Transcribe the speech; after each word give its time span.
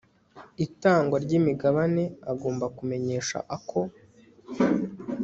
itangwa 0.65 1.17
ry 1.25 1.31
imigabane 1.39 2.03
agomba 2.31 2.65
kumenyesha 2.77 3.37
ako 3.55 3.81